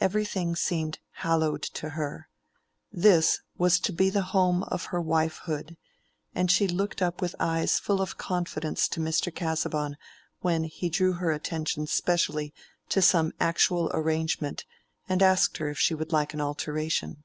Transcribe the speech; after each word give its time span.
Everything 0.00 0.54
seemed 0.54 1.00
hallowed 1.10 1.62
to 1.64 1.88
her: 1.98 2.28
this 2.92 3.40
was 3.58 3.80
to 3.80 3.92
be 3.92 4.08
the 4.08 4.22
home 4.30 4.62
of 4.68 4.84
her 4.94 5.02
wifehood, 5.02 5.76
and 6.32 6.48
she 6.48 6.68
looked 6.68 7.02
up 7.02 7.20
with 7.20 7.34
eyes 7.40 7.80
full 7.80 8.00
of 8.00 8.16
confidence 8.16 8.86
to 8.86 9.00
Mr. 9.00 9.34
Casaubon 9.34 9.96
when 10.42 10.62
he 10.62 10.88
drew 10.88 11.14
her 11.14 11.32
attention 11.32 11.88
specially 11.88 12.54
to 12.88 13.02
some 13.02 13.32
actual 13.40 13.90
arrangement 13.92 14.64
and 15.08 15.24
asked 15.24 15.56
her 15.56 15.70
if 15.70 15.78
she 15.80 15.92
would 15.92 16.12
like 16.12 16.32
an 16.34 16.40
alteration. 16.40 17.24